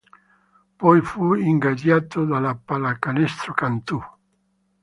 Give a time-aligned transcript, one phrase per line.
[0.79, 4.01] Poi fu ingaggiato dalla Pallacanestro Cantù.